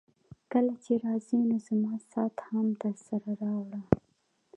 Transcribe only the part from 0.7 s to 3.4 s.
چي راځې نو زما ساعت هم درسره